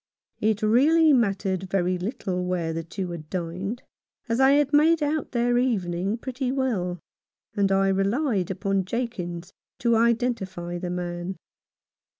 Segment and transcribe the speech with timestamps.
[0.39, 3.83] It really mattered very little where the two had dined,
[4.27, 6.97] as I had made out their evening pretty well,
[7.55, 11.37] and I relied upon Jakins to identify the man.